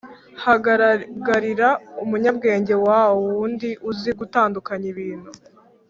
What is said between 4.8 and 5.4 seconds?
ibintu